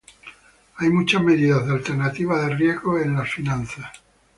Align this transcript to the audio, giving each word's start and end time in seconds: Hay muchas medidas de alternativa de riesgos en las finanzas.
Hay 0.77 0.89
muchas 0.89 1.21
medidas 1.21 1.63
de 1.67 1.73
alternativa 1.73 2.41
de 2.41 2.55
riesgos 2.55 3.03
en 3.03 3.15
las 3.17 3.31
finanzas. 3.31 3.87